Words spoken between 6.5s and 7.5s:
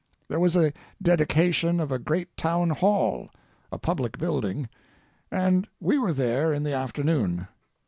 in the afternoon.